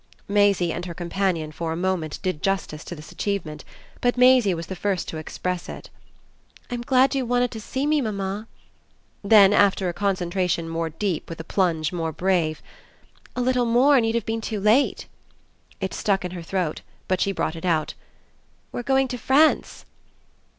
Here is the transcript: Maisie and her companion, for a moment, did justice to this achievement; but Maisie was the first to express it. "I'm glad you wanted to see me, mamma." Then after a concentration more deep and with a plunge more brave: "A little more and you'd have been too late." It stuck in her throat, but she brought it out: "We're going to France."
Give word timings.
Maisie 0.27 0.73
and 0.73 0.87
her 0.87 0.95
companion, 0.95 1.51
for 1.51 1.71
a 1.71 1.75
moment, 1.77 2.17
did 2.23 2.41
justice 2.41 2.83
to 2.83 2.95
this 2.95 3.11
achievement; 3.11 3.63
but 4.01 4.17
Maisie 4.17 4.55
was 4.55 4.65
the 4.65 4.75
first 4.75 5.07
to 5.09 5.17
express 5.17 5.69
it. 5.69 5.91
"I'm 6.71 6.81
glad 6.81 7.13
you 7.13 7.23
wanted 7.23 7.51
to 7.51 7.61
see 7.61 7.85
me, 7.85 8.01
mamma." 8.01 8.47
Then 9.23 9.53
after 9.53 9.89
a 9.89 9.93
concentration 9.93 10.67
more 10.67 10.89
deep 10.89 11.25
and 11.25 11.29
with 11.29 11.39
a 11.39 11.43
plunge 11.43 11.93
more 11.93 12.11
brave: 12.11 12.63
"A 13.35 13.41
little 13.41 13.65
more 13.67 13.95
and 13.95 14.03
you'd 14.03 14.15
have 14.15 14.25
been 14.25 14.41
too 14.41 14.59
late." 14.59 15.05
It 15.79 15.93
stuck 15.93 16.25
in 16.25 16.31
her 16.31 16.41
throat, 16.41 16.81
but 17.07 17.21
she 17.21 17.31
brought 17.31 17.55
it 17.55 17.63
out: 17.63 17.93
"We're 18.71 18.81
going 18.81 19.07
to 19.09 19.19
France." 19.19 19.85